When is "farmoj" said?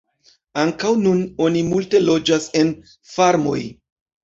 3.15-3.63